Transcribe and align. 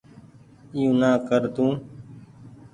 اي 0.73 0.81
يو 0.83 0.91
نا 1.01 1.11
ڪر 1.27 1.41
تو 1.55 1.65